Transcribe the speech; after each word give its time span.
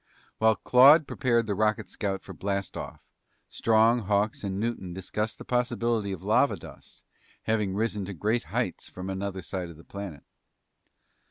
While 0.39 0.55
Claude 0.55 1.05
prepared 1.05 1.45
the 1.45 1.53
rocket 1.53 1.87
scout 1.87 2.23
for 2.23 2.33
blast 2.33 2.75
off, 2.75 3.07
Strong, 3.49 3.99
Hawks, 4.05 4.43
and 4.43 4.59
Newton 4.59 4.95
discussed 4.95 5.37
the 5.37 5.45
possibility 5.45 6.11
of 6.11 6.23
lava 6.23 6.55
dust 6.57 7.03
having 7.43 7.75
risen 7.75 8.05
to 8.05 8.13
great 8.15 8.45
heights 8.45 8.89
from 8.89 9.11
another 9.11 9.43
side 9.43 9.69
of 9.69 9.77
the 9.77 9.83
planet. 9.83 10.23